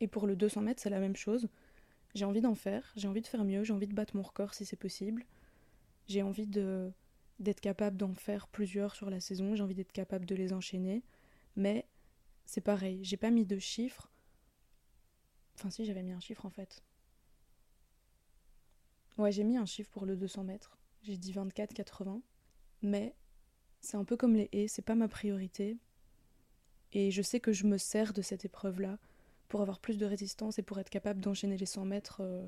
Et 0.00 0.08
pour 0.08 0.26
le 0.26 0.34
200 0.36 0.62
mètres, 0.62 0.82
c'est 0.82 0.90
la 0.90 1.00
même 1.00 1.16
chose. 1.16 1.48
J'ai 2.14 2.24
envie 2.24 2.40
d'en 2.40 2.54
faire, 2.54 2.92
j'ai 2.96 3.08
envie 3.08 3.20
de 3.20 3.26
faire 3.26 3.44
mieux, 3.44 3.64
j'ai 3.64 3.72
envie 3.72 3.86
de 3.86 3.94
battre 3.94 4.16
mon 4.16 4.22
record 4.22 4.54
si 4.54 4.64
c'est 4.64 4.76
possible. 4.76 5.26
J'ai 6.06 6.22
envie 6.22 6.46
d'être 6.46 7.60
capable 7.60 7.96
d'en 7.96 8.14
faire 8.14 8.48
plusieurs 8.48 8.94
sur 8.94 9.10
la 9.10 9.20
saison, 9.20 9.54
j'ai 9.54 9.62
envie 9.62 9.74
d'être 9.74 9.92
capable 9.92 10.26
de 10.26 10.34
les 10.34 10.52
enchaîner. 10.52 11.02
Mais 11.56 11.86
c'est 12.46 12.60
pareil, 12.60 13.00
j'ai 13.02 13.16
pas 13.16 13.30
mis 13.30 13.44
de 13.44 13.58
chiffres. 13.58 14.10
Enfin 15.56 15.70
si, 15.70 15.84
j'avais 15.84 16.02
mis 16.02 16.12
un 16.12 16.20
chiffre 16.20 16.46
en 16.46 16.50
fait. 16.50 16.82
Ouais, 19.18 19.30
j'ai 19.30 19.44
mis 19.44 19.56
un 19.56 19.66
chiffre 19.66 19.90
pour 19.90 20.06
le 20.06 20.16
200 20.16 20.44
mètres. 20.44 20.76
J'ai 21.02 21.16
dit 21.16 21.32
24,80. 21.32 22.20
Mais 22.82 23.14
c'est 23.80 23.96
un 23.96 24.04
peu 24.04 24.16
comme 24.16 24.34
les 24.34 24.48
haies, 24.52 24.68
c'est 24.68 24.82
pas 24.82 24.94
ma 24.94 25.08
priorité. 25.08 25.78
Et 26.92 27.10
je 27.10 27.22
sais 27.22 27.40
que 27.40 27.52
je 27.52 27.66
me 27.66 27.78
sers 27.78 28.12
de 28.12 28.22
cette 28.22 28.44
épreuve-là 28.44 28.98
pour 29.48 29.60
avoir 29.60 29.78
plus 29.78 29.98
de 29.98 30.06
résistance 30.06 30.58
et 30.58 30.62
pour 30.62 30.78
être 30.78 30.90
capable 30.90 31.20
d'enchaîner 31.20 31.56
les 31.56 31.66
100 31.66 31.84
mètres 31.84 32.18
euh, 32.20 32.46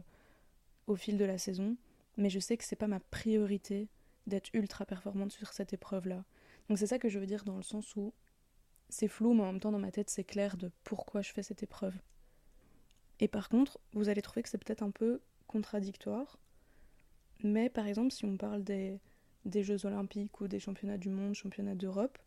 au 0.86 0.96
fil 0.96 1.18
de 1.18 1.24
la 1.24 1.38
saison. 1.38 1.76
Mais 2.16 2.30
je 2.30 2.38
sais 2.38 2.56
que 2.56 2.64
c'est 2.64 2.76
pas 2.76 2.86
ma 2.86 3.00
priorité 3.00 3.88
d'être 4.26 4.50
ultra 4.54 4.86
performante 4.86 5.32
sur 5.32 5.52
cette 5.52 5.72
épreuve-là. 5.72 6.24
Donc 6.68 6.78
c'est 6.78 6.86
ça 6.86 6.98
que 6.98 7.08
je 7.08 7.18
veux 7.18 7.26
dire 7.26 7.44
dans 7.44 7.56
le 7.56 7.62
sens 7.62 7.94
où 7.96 8.12
c'est 8.88 9.08
flou, 9.08 9.34
mais 9.34 9.42
en 9.42 9.52
même 9.52 9.60
temps 9.60 9.72
dans 9.72 9.78
ma 9.78 9.92
tête 9.92 10.10
c'est 10.10 10.24
clair 10.24 10.56
de 10.56 10.70
pourquoi 10.84 11.22
je 11.22 11.32
fais 11.32 11.42
cette 11.42 11.62
épreuve. 11.62 11.94
Et 13.20 13.28
par 13.28 13.48
contre, 13.48 13.78
vous 13.92 14.08
allez 14.08 14.22
trouver 14.22 14.42
que 14.42 14.48
c'est 14.48 14.62
peut-être 14.62 14.82
un 14.82 14.90
peu 14.90 15.20
contradictoire. 15.46 16.38
Mais 17.42 17.68
par 17.70 17.86
exemple, 17.86 18.12
si 18.12 18.24
on 18.24 18.36
parle 18.36 18.62
des, 18.62 19.00
Jeux 19.44 19.86
olympiques 19.86 20.40
ou 20.40 20.48
des 20.48 20.58
championnats 20.58 20.98
du 20.98 21.08
monde, 21.08 21.34
championnats 21.34 21.74
d'Europe, 21.74 22.18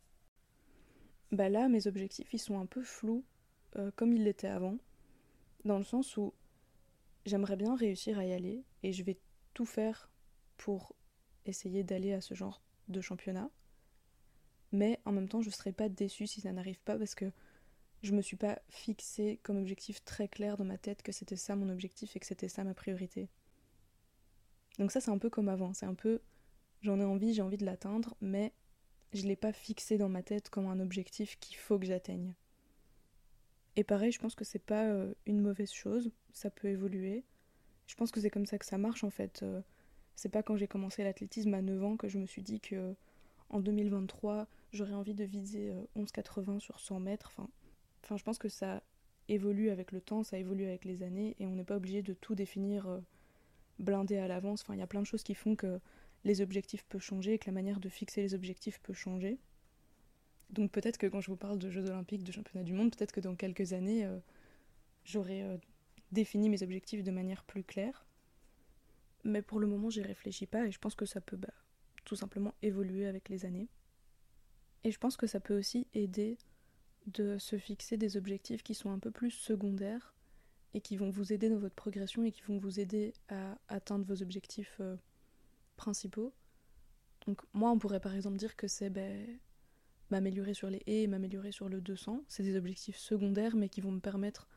bah 1.32 1.50
là 1.50 1.68
mes 1.68 1.86
objectifs 1.86 2.34
ils 2.34 2.40
sont 2.40 2.60
un 2.60 2.66
peu 2.66 2.82
flous 2.82 3.24
euh, 3.76 3.92
comme 3.96 4.14
ils 4.14 4.24
l'étaient 4.24 4.48
avant, 4.48 4.78
dans 5.64 5.78
le 5.78 5.84
sens 5.84 6.18
où 6.18 6.34
j'aimerais 7.26 7.56
bien 7.56 7.76
réussir 7.76 8.18
à 8.18 8.26
y 8.26 8.32
aller 8.32 8.64
et 8.82 8.94
je 8.94 9.04
vais 9.04 9.18
tout 9.54 9.66
faire 9.66 10.10
pour 10.58 10.96
essayer 11.46 11.84
d'aller 11.84 12.14
à 12.14 12.22
ce 12.22 12.34
genre 12.34 12.64
de 12.88 13.02
championnat, 13.02 13.50
mais 14.72 15.00
en 15.06 15.12
même 15.12 15.30
temps 15.30 15.42
je 15.42 15.52
serais 15.52 15.72
pas 15.72 15.90
déçue 15.90 16.26
si 16.26 16.42
ça 16.42 16.52
n'arrive 16.52 16.80
pas 16.82 16.98
parce 16.98 17.14
que 17.14 17.32
je 18.02 18.14
me 18.14 18.22
suis 18.22 18.38
pas 18.38 18.60
fixé 18.70 19.40
comme 19.44 19.58
objectif 19.58 20.04
très 20.04 20.28
clair 20.28 20.58
dans 20.58 20.66
ma 20.66 20.78
tête 20.78 21.02
que 21.02 21.12
c'était 21.12 21.36
ça 21.36 21.56
mon 21.56 21.70
objectif 21.70 22.16
et 22.16 22.20
que 22.20 22.26
c'était 22.26 22.50
ça 22.50 22.64
ma 22.64 22.74
priorité. 22.74 23.30
Donc 24.78 24.92
ça 24.92 25.02
c'est 25.02 25.12
un 25.12 25.18
peu 25.18 25.30
comme 25.30 25.50
avant, 25.50 25.74
c'est 25.74 25.86
un 25.86 25.96
peu 25.96 26.22
j'en 26.82 27.00
ai 27.00 27.04
envie, 27.04 27.34
j'ai 27.34 27.42
envie 27.42 27.58
de 27.58 27.66
l'atteindre, 27.66 28.16
mais 28.22 28.54
je 29.14 29.28
l'ai 29.28 29.36
pas 29.36 29.52
fixé 29.52 29.98
dans 29.98 30.10
ma 30.10 30.24
tête 30.24 30.50
comme 30.50 30.68
un 30.68 30.80
objectif 30.80 31.38
qu'il 31.40 31.58
faut 31.58 31.80
que 31.80 31.86
j'atteigne. 31.86 32.34
Et 33.76 33.84
pareil, 33.84 34.12
je 34.12 34.20
pense 34.20 34.36
que 34.36 34.46
c'est 34.46 34.60
pas 34.60 34.86
euh, 34.86 35.14
une 35.26 35.42
mauvaise 35.42 35.72
chose, 35.72 36.12
ça 36.34 36.50
peut 36.50 36.68
évoluer. 36.68 37.24
Je 37.88 37.96
pense 37.96 38.12
que 38.12 38.20
c'est 38.20 38.30
comme 38.30 38.46
ça 38.46 38.58
que 38.58 38.66
ça 38.66 38.78
marche 38.78 39.04
en 39.04 39.10
fait. 39.10 39.42
Euh, 39.44 39.62
c'est 40.16 40.30
pas 40.30 40.44
quand 40.44 40.58
j'ai 40.58 40.68
commencé 40.68 41.04
l'athlétisme 41.04 41.54
à 41.54 41.62
9 41.62 41.84
ans 41.84 41.98
que 41.98 42.08
je 42.08 42.18
me 42.18 42.26
suis 42.26 42.42
dit 42.42 42.60
que 42.60 42.94
en 43.50 43.60
2023 43.60 44.48
j'aurais 44.74 44.94
envie 44.94 45.16
de 45.16 45.24
viser 45.24 45.74
11,80 45.96 46.58
euh, 46.58 46.60
sur 46.60 46.80
100 46.80 47.00
mètres. 47.00 47.32
Enfin, 47.36 47.50
enfin, 48.04 48.18
je 48.18 48.24
pense 48.24 48.38
que 48.38 48.50
ça 48.50 48.84
évolue 49.28 49.70
avec 49.70 49.92
le 49.92 50.02
temps, 50.02 50.24
ça 50.24 50.38
évolue 50.38 50.66
avec 50.66 50.86
les 50.86 51.04
années 51.04 51.36
et 51.40 51.46
on 51.46 51.56
n'est 51.56 51.64
pas 51.64 51.78
obligé 51.78 52.02
de 52.02 52.14
tout 52.14 52.36
définir 52.36 52.88
blindé 53.78 54.18
à 54.18 54.28
l'avance. 54.28 54.62
Enfin, 54.62 54.74
il 54.74 54.80
y 54.80 54.84
a 54.84 54.88
plein 54.88 55.02
de 55.02 55.06
choses 55.06 55.24
qui 55.24 55.36
font 55.36 55.56
que 55.56 55.80
les 56.24 56.42
objectifs 56.42 56.84
peuvent 56.86 57.02
changer 57.02 57.34
et 57.34 57.40
que 57.40 57.46
la 57.48 57.54
manière 57.54 57.80
de 57.80 57.90
fixer 57.90 58.22
les 58.22 58.34
objectifs 58.34 58.80
peut 58.80 58.94
changer. 58.94 59.38
Donc 60.50 60.72
peut-être 60.72 60.98
que 60.98 61.08
quand 61.08 61.22
je 61.22 61.28
vous 61.28 61.38
parle 61.38 61.60
de 61.60 61.70
Jeux 61.70 61.86
olympiques, 61.90 62.24
de 62.24 62.32
championnats 62.32 62.64
du 62.64 62.74
monde, 62.74 62.96
peut-être 62.96 63.12
que 63.12 63.20
dans 63.20 63.36
quelques 63.36 63.74
années, 63.74 64.06
euh, 64.06 64.18
j'aurai 65.06 65.44
euh, 65.44 65.58
défini 66.12 66.50
mes 66.50 66.64
objectifs 66.64 67.04
de 67.04 67.12
manière 67.12 67.44
plus 67.44 67.64
claire. 67.64 68.06
Mais 69.24 69.42
pour 69.42 69.60
le 69.60 69.68
moment, 69.68 69.90
j'y 69.90 70.02
réfléchis 70.02 70.48
pas 70.48 70.66
et 70.66 70.72
je 70.72 70.80
pense 70.80 70.96
que 70.96 71.06
ça 71.06 71.22
peut 71.22 71.38
bah, 71.38 71.54
tout 72.04 72.16
simplement 72.16 72.54
évoluer 72.62 73.06
avec 73.06 73.30
les 73.30 73.46
années. 73.46 73.68
Et 74.84 74.92
je 74.92 74.98
pense 74.98 75.18
que 75.18 75.28
ça 75.28 75.40
peut 75.40 75.58
aussi 75.58 75.88
aider 75.94 76.38
de 77.14 77.38
se 77.38 77.58
fixer 77.58 77.98
des 77.98 78.18
objectifs 78.18 78.64
qui 78.64 78.74
sont 78.74 78.92
un 78.92 79.00
peu 79.00 79.12
plus 79.12 79.32
secondaires 79.32 80.14
et 80.74 80.82
qui 80.82 80.98
vont 80.98 81.10
vous 81.10 81.34
aider 81.34 81.50
dans 81.50 81.58
votre 81.58 81.76
progression 81.76 82.24
et 82.24 82.32
qui 82.32 82.42
vont 82.44 82.58
vous 82.58 82.80
aider 82.80 83.14
à 83.30 83.58
atteindre 83.68 84.06
vos 84.06 84.22
objectifs 84.22 84.78
euh, 84.80 84.96
principaux. 85.76 86.34
Donc 87.26 87.42
moi, 87.54 87.72
on 87.72 87.80
pourrait 87.80 88.00
par 88.00 88.16
exemple 88.16 88.38
dire 88.38 88.56
que 88.56 88.68
c'est 88.68 88.90
ben, 88.90 89.40
m'améliorer 90.12 90.54
sur 90.54 90.70
les 90.70 90.84
haies 90.86 91.04
et 91.04 91.08
m'améliorer 91.08 91.52
sur 91.52 91.70
le 91.70 91.82
200. 91.82 92.24
C'est 92.28 92.44
des 92.44 92.56
objectifs 92.56 92.98
secondaires 92.98 93.56
mais 93.56 93.70
qui 93.70 93.82
vont 93.82 93.92
me 93.92 94.00
permettre 94.00 94.48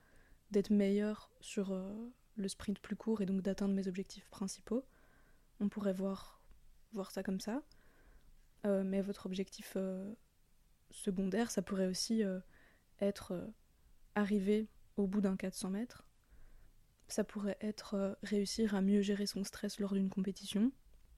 d'être 0.51 0.71
meilleur 0.71 1.31
sur 1.41 1.73
euh, 1.73 1.91
le 2.37 2.49
sprint 2.49 2.79
plus 2.79 2.97
court 2.97 3.23
et 3.23 3.27
donc 3.27 3.41
d'atteindre 3.41 3.75
mes 3.75 3.89
objectifs 3.89 4.29
principaux. 4.29 4.85
On 5.61 5.69
pourrait 5.69 5.95
voir, 5.95 6.43
voir 6.93 7.11
ça 7.11 7.23
comme 7.23 7.41
ça. 7.41 7.63
Euh, 8.67 8.85
mais 8.85 9.01
votre 9.01 9.27
objectif 9.27 9.77
secondaire, 10.93 11.51
ça 11.51 11.63
pourrait 11.63 11.87
aussi 11.87 12.23
être 13.01 13.53
arriver 14.15 14.69
au 14.97 15.07
bout 15.07 15.21
d'un 15.21 15.37
400 15.37 15.71
mètres. 15.71 16.05
Ça 17.09 17.25
pourrait 17.25 17.59
être 17.61 17.95
euh, 17.95 18.15
réussir 18.23 18.75
à 18.75 18.81
mieux 18.81 19.03
gérer 19.03 19.27
son 19.27 19.45
stress 19.45 19.81
lors 19.81 19.93
d'une 19.95 20.09
compétition. 20.09 20.73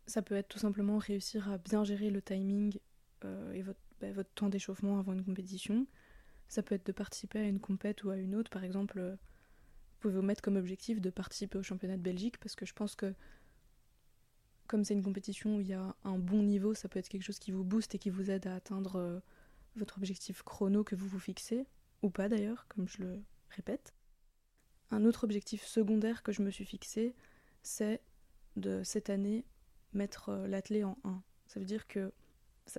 Ça 0.07 0.23
peut 0.23 0.35
être 0.35 0.49
tout 0.49 0.59
simplement 0.59 0.99
réussir 0.99 1.51
à 1.51 1.59
bien 1.59 1.85
gérer 1.85 2.11
le 2.11 2.21
timing 2.21 2.79
euh, 3.25 3.53
et 3.53 3.63
bah, 3.63 4.13
votre, 4.13 4.31
temps 4.35 4.49
d'échauffement 4.49 4.99
avant 4.99 5.13
une 5.13 5.25
compétition. 5.25 5.87
Ça 6.49 6.63
peut 6.63 6.75
être 6.75 6.87
de 6.87 6.93
participer 6.93 7.39
à 7.39 7.45
une 7.45 7.61
compète 7.61 8.05
ou 8.05 8.11
à 8.11 8.17
une 8.17 8.35
autre. 8.35 8.51
Par 8.51 8.65
exemple, 8.65 8.99
euh, 8.99 9.13
vous 9.13 10.01
pouvez 10.01 10.15
vous 10.15 10.23
mettre 10.23 10.43
comme 10.43 10.57
objectif 10.57 11.01
de 11.01 11.11
participer 11.11 11.59
au 11.59 11.63
championnat 11.63 11.97
de 11.97 12.03
Belgique 12.03 12.39
parce 12.39 12.55
que 12.55 12.67
je 12.67 12.75
pense 12.75 12.97
que 12.97 13.15
comme 14.67 14.83
c'est 14.83 14.95
une 14.95 15.03
compétition 15.03 15.57
où 15.57 15.61
il 15.61 15.69
y 15.69 15.75
a 15.75 15.95
un 16.05 16.19
bon 16.19 16.43
niveau, 16.43 16.75
ça 16.75 16.89
peut 16.89 16.99
être 16.99 17.09
quelque 17.09 17.23
chose 17.23 17.39
qui 17.39 17.53
vous 17.53 17.65
booste 17.65 17.95
et 17.95 17.99
qui 17.99 18.11
vous 18.11 18.31
aide 18.31 18.47
à 18.47 18.55
atteindre 18.55 19.23
votre 19.77 19.99
objectif 19.99 20.43
chrono 20.43 20.85
que 20.85 20.95
vous 20.95 21.09
vous 21.09 21.19
fixez, 21.19 21.67
ou 22.03 22.11
pas 22.11 22.29
d'ailleurs, 22.29 22.67
comme 22.69 22.89
je 22.89 23.03
le 23.03 23.23
répète. 23.51 23.95
Un 24.91 25.05
autre 25.05 25.25
objectif 25.25 25.65
secondaire 25.65 26.23
que 26.23 26.33
je 26.33 26.43
me 26.43 26.51
suis 26.51 26.65
fixé, 26.65 27.15
c'est 27.63 28.01
de 28.57 28.83
cette 28.85 29.11
année 29.11 29.45
mettre 29.93 30.29
euh, 30.29 30.47
l'athlé 30.47 30.85
en 30.85 30.99
1. 31.05 31.23
Ça 31.47 31.61
veut 31.61 31.67
dire 31.67 31.87
que, 31.87 32.13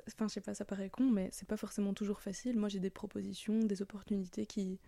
enfin 0.07 0.27
je 0.27 0.33
sais 0.33 0.41
pas, 0.41 0.53
ça 0.53 0.65
paraît 0.65 0.89
con, 0.89 1.09
mais 1.09 1.29
c'est 1.31 1.47
pas 1.47 1.57
forcément 1.57 1.93
toujours 1.93 2.21
facile. 2.21 2.57
Moi 2.57 2.69
j'ai 2.69 2.79
des 2.79 2.89
propositions, 2.89 3.59
des 3.59 3.81
opportunités 3.81 4.45
qui 4.45 4.79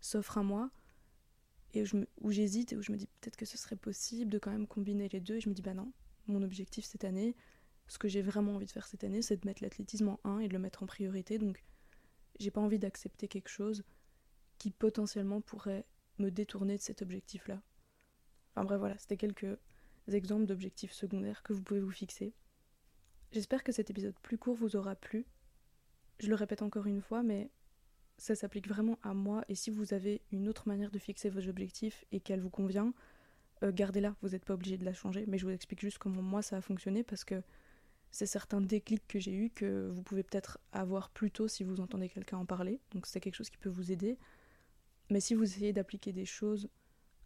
s'offrent 0.00 0.38
à 0.38 0.42
moi 0.42 0.70
et 1.72 1.84
où 2.20 2.30
j'hésite 2.30 2.72
et 2.72 2.76
où 2.76 2.82
je 2.82 2.92
me 2.92 2.96
dis 2.96 3.06
peut-être 3.20 3.36
que 3.36 3.46
ce 3.46 3.58
serait 3.58 3.76
possible 3.76 4.30
de 4.30 4.38
quand 4.38 4.50
même 4.50 4.66
combiner 4.66 5.08
les 5.08 5.20
deux. 5.20 5.36
Et 5.36 5.40
je 5.40 5.48
me 5.48 5.54
dis 5.54 5.62
bah 5.62 5.74
non, 5.74 5.92
mon 6.26 6.42
objectif 6.42 6.84
cette 6.84 7.04
année, 7.04 7.34
ce 7.86 7.98
que 7.98 8.08
j'ai 8.08 8.22
vraiment 8.22 8.54
envie 8.54 8.66
de 8.66 8.70
faire 8.70 8.86
cette 8.86 9.04
année, 9.04 9.22
c'est 9.22 9.36
de 9.36 9.46
mettre 9.46 9.62
l'athlétisme 9.62 10.08
en 10.08 10.20
1 10.24 10.38
et 10.40 10.48
de 10.48 10.52
le 10.52 10.58
mettre 10.58 10.82
en 10.82 10.86
priorité. 10.86 11.38
Donc 11.38 11.62
j'ai 12.40 12.50
pas 12.50 12.60
envie 12.60 12.78
d'accepter 12.78 13.28
quelque 13.28 13.48
chose 13.48 13.84
qui 14.58 14.70
potentiellement 14.70 15.40
pourrait 15.40 15.84
me 16.18 16.30
détourner 16.30 16.76
de 16.76 16.82
cet 16.82 17.02
objectif-là. 17.02 17.60
Enfin 18.52 18.64
bref, 18.64 18.78
voilà, 18.78 18.98
c'était 18.98 19.16
quelques 19.16 19.58
exemples 20.08 20.46
d'objectifs 20.46 20.92
secondaires 20.92 21.42
que 21.42 21.52
vous 21.52 21.62
pouvez 21.62 21.80
vous 21.80 21.90
fixer. 21.90 22.32
J'espère 23.32 23.64
que 23.64 23.72
cet 23.72 23.90
épisode 23.90 24.14
plus 24.20 24.38
court 24.38 24.54
vous 24.54 24.76
aura 24.76 24.94
plu. 24.94 25.26
Je 26.20 26.28
le 26.28 26.36
répète 26.36 26.62
encore 26.62 26.86
une 26.86 27.00
fois, 27.00 27.22
mais 27.22 27.50
ça 28.16 28.36
s'applique 28.36 28.68
vraiment 28.68 28.98
à 29.02 29.12
moi 29.12 29.44
et 29.48 29.56
si 29.56 29.70
vous 29.70 29.92
avez 29.92 30.22
une 30.30 30.48
autre 30.48 30.68
manière 30.68 30.92
de 30.92 30.98
fixer 30.98 31.30
vos 31.30 31.48
objectifs 31.48 32.04
et 32.12 32.20
qu'elle 32.20 32.40
vous 32.40 32.50
convient, 32.50 32.94
euh, 33.64 33.72
gardez-la, 33.72 34.14
vous 34.22 34.30
n'êtes 34.30 34.44
pas 34.44 34.54
obligé 34.54 34.78
de 34.78 34.84
la 34.84 34.92
changer, 34.92 35.24
mais 35.26 35.38
je 35.38 35.46
vous 35.46 35.52
explique 35.52 35.80
juste 35.80 35.98
comment 35.98 36.22
moi 36.22 36.42
ça 36.42 36.56
a 36.56 36.60
fonctionné 36.60 37.02
parce 37.02 37.24
que 37.24 37.42
c'est 38.14 38.26
certains 38.26 38.60
déclics 38.60 39.08
que 39.08 39.18
j'ai 39.18 39.32
eu 39.32 39.50
que 39.50 39.88
vous 39.88 40.04
pouvez 40.04 40.22
peut-être 40.22 40.60
avoir 40.70 41.10
plus 41.10 41.32
tôt 41.32 41.48
si 41.48 41.64
vous 41.64 41.80
entendez 41.80 42.08
quelqu'un 42.08 42.36
en 42.36 42.46
parler, 42.46 42.78
donc 42.92 43.08
c'est 43.08 43.18
quelque 43.18 43.34
chose 43.34 43.50
qui 43.50 43.58
peut 43.58 43.68
vous 43.68 43.90
aider. 43.90 44.18
Mais 45.10 45.18
si 45.18 45.34
vous 45.34 45.42
essayez 45.42 45.72
d'appliquer 45.72 46.12
des 46.12 46.24
choses 46.24 46.68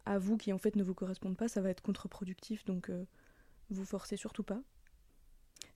à 0.05 0.17
vous 0.17 0.35
qui 0.35 0.51
en 0.51 0.57
fait 0.57 0.75
ne 0.75 0.81
vous 0.81 0.95
correspondent 0.95 1.37
pas, 1.37 1.47
ça 1.47 1.61
va 1.61 1.69
être 1.69 1.83
contre-productif, 1.83 2.65
donc 2.65 2.89
euh, 2.89 3.05
vous 3.69 3.85
forcez 3.85 4.17
surtout 4.17 4.41
pas. 4.41 4.63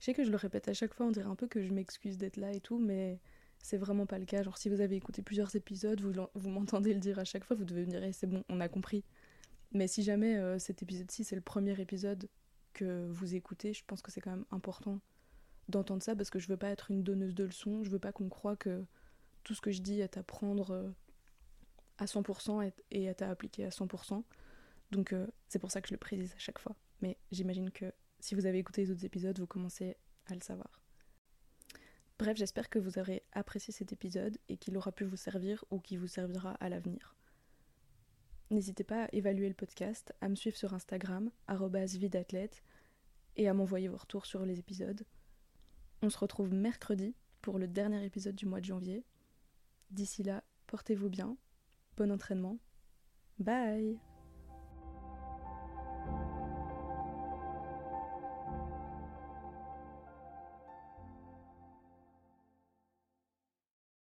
Je 0.00 0.06
sais 0.06 0.14
que 0.14 0.24
je 0.24 0.32
le 0.32 0.36
répète 0.36 0.66
à 0.66 0.74
chaque 0.74 0.92
fois, 0.92 1.06
on 1.06 1.12
dirait 1.12 1.28
un 1.28 1.36
peu 1.36 1.46
que 1.46 1.62
je 1.62 1.72
m'excuse 1.72 2.18
d'être 2.18 2.36
là 2.36 2.50
et 2.50 2.60
tout, 2.60 2.78
mais 2.80 3.20
c'est 3.60 3.78
vraiment 3.78 4.06
pas 4.06 4.18
le 4.18 4.24
cas. 4.24 4.42
Genre 4.42 4.58
si 4.58 4.68
vous 4.68 4.80
avez 4.80 4.96
écouté 4.96 5.22
plusieurs 5.22 5.54
épisodes, 5.54 6.00
vous, 6.00 6.12
vous 6.34 6.50
m'entendez 6.50 6.92
le 6.92 6.98
dire 6.98 7.20
à 7.20 7.24
chaque 7.24 7.44
fois, 7.44 7.54
vous 7.54 7.64
devez 7.64 7.82
me 7.82 7.90
dire 7.90 8.02
eh, 8.02 8.12
c'est 8.12 8.26
bon, 8.26 8.42
on 8.48 8.58
a 8.58 8.68
compris. 8.68 9.04
Mais 9.70 9.86
si 9.86 10.02
jamais 10.02 10.36
euh, 10.38 10.58
cet 10.58 10.82
épisode-ci 10.82 11.22
c'est 11.22 11.36
le 11.36 11.40
premier 11.40 11.80
épisode 11.80 12.28
que 12.74 13.06
vous 13.08 13.34
écoutez, 13.34 13.72
je 13.72 13.84
pense 13.86 14.02
que 14.02 14.10
c'est 14.10 14.20
quand 14.20 14.32
même 14.32 14.44
important 14.50 15.00
d'entendre 15.68 16.02
ça 16.02 16.14
parce 16.14 16.28
que 16.28 16.38
je 16.38 16.48
veux 16.48 16.58
pas 16.58 16.68
être 16.68 16.90
une 16.90 17.02
donneuse 17.02 17.34
de 17.34 17.44
leçons, 17.44 17.82
je 17.84 17.90
veux 17.90 17.98
pas 17.98 18.12
qu'on 18.12 18.28
croit 18.28 18.56
que 18.56 18.84
tout 19.42 19.54
ce 19.54 19.62
que 19.62 19.70
je 19.70 19.80
dis 19.80 20.00
est 20.00 20.18
à 20.18 20.22
prendre 20.22 20.72
euh, 20.72 20.90
à 21.98 22.04
100% 22.04 22.72
et 22.90 23.08
à 23.08 23.30
appliqué 23.30 23.64
à 23.64 23.70
100%. 23.70 24.22
Donc 24.90 25.12
euh, 25.12 25.26
c'est 25.48 25.58
pour 25.58 25.70
ça 25.70 25.80
que 25.80 25.88
je 25.88 25.94
le 25.94 25.98
précise 25.98 26.34
à 26.34 26.38
chaque 26.38 26.58
fois. 26.58 26.76
Mais 27.00 27.16
j'imagine 27.32 27.70
que 27.70 27.92
si 28.20 28.34
vous 28.34 28.46
avez 28.46 28.58
écouté 28.58 28.82
les 28.82 28.90
autres 28.90 29.04
épisodes, 29.04 29.38
vous 29.38 29.46
commencez 29.46 29.96
à 30.26 30.34
le 30.34 30.40
savoir. 30.40 30.80
Bref, 32.18 32.36
j'espère 32.36 32.70
que 32.70 32.78
vous 32.78 32.98
aurez 32.98 33.24
apprécié 33.32 33.72
cet 33.72 33.92
épisode 33.92 34.38
et 34.48 34.56
qu'il 34.56 34.76
aura 34.76 34.92
pu 34.92 35.04
vous 35.04 35.16
servir 35.16 35.64
ou 35.70 35.80
qu'il 35.80 35.98
vous 35.98 36.06
servira 36.06 36.52
à 36.52 36.68
l'avenir. 36.68 37.16
N'hésitez 38.54 38.84
pas 38.84 39.06
à 39.06 39.08
évaluer 39.12 39.48
le 39.48 39.54
podcast, 39.54 40.14
à 40.20 40.28
me 40.28 40.36
suivre 40.36 40.56
sur 40.56 40.74
Instagram, 40.74 41.28
vidathlète, 41.48 42.62
et 43.34 43.48
à 43.48 43.52
m'envoyer 43.52 43.88
vos 43.88 43.96
retours 43.96 44.26
sur 44.26 44.46
les 44.46 44.60
épisodes. 44.60 45.04
On 46.02 46.08
se 46.08 46.18
retrouve 46.18 46.54
mercredi 46.54 47.16
pour 47.42 47.58
le 47.58 47.66
dernier 47.66 48.04
épisode 48.04 48.36
du 48.36 48.46
mois 48.46 48.60
de 48.60 48.66
janvier. 48.66 49.04
D'ici 49.90 50.22
là, 50.22 50.44
portez-vous 50.68 51.10
bien 51.10 51.36
Bon 51.96 52.12
entraînement. 52.12 52.58
Bye 53.40 53.98